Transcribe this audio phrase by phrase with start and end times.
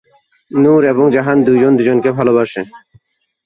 [0.51, 2.61] নূর এবং জাহান দুইজন দুজনকে ভালোবাসে।